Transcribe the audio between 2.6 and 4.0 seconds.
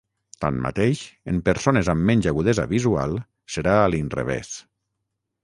visual serà a